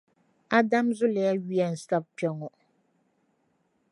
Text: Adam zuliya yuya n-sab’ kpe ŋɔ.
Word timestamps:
Adam 0.57 0.87
zuliya 0.97 1.31
yuya 1.41 1.67
n-sab’ 1.73 2.03
kpe 2.17 2.27
ŋɔ. 2.37 2.49